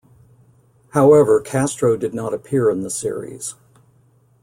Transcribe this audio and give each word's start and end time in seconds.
However, 0.93 1.39
Castro 1.39 1.95
did 1.95 2.11
not 2.11 2.33
appear 2.33 2.71
in 2.71 2.79
the 2.81 2.89
series. 2.89 3.53